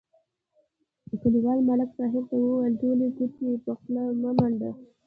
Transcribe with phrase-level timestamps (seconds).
[1.21, 4.71] کلیوال ملک صاحب ته ویل: ټولې ګوتې په خوله مه منډه.